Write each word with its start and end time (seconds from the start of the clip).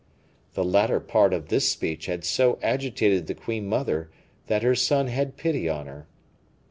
The 0.55 0.63
latter 0.63 0.99
part 0.99 1.31
of 1.31 1.49
this 1.49 1.69
speech 1.69 2.07
had 2.07 2.23
so 2.23 2.57
agitated 2.63 3.27
the 3.27 3.35
queen 3.35 3.67
mother, 3.67 4.09
that 4.47 4.63
her 4.63 4.73
son 4.73 5.05
had 5.09 5.37
pity 5.37 5.69
on 5.69 5.85
her. 5.85 6.07